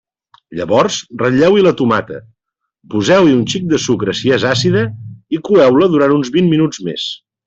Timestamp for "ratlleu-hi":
1.21-1.65